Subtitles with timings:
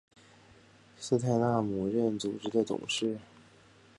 [0.97, 3.19] 斯泰纳姆任组织的董事。